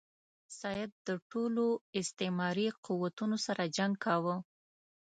[0.59, 1.65] سید د ټولو
[1.99, 4.35] استعماري قوتونو سره جنګ کاوه.